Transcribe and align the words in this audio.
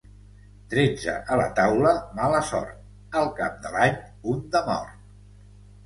Tretze 0.71 1.17
a 1.35 1.37
la 1.41 1.45
taula, 1.59 1.93
mala 2.21 2.41
sort; 2.49 2.75
al 3.23 3.31
cap 3.43 3.63
de 3.67 3.77
l'any, 3.79 4.05
un 4.37 4.45
de 4.57 4.67
mort. 4.73 5.03